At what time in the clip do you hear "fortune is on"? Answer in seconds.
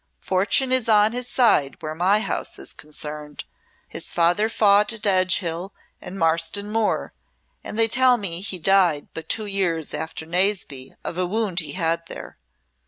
0.23-1.11